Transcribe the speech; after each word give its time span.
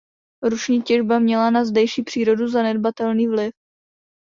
Ruční 0.41 0.81
těžba 0.81 1.19
měla 1.19 1.49
na 1.49 1.65
zdejší 1.65 2.03
přírodu 2.03 2.47
zanedbatelný 2.47 3.27
vliv. 3.27 3.51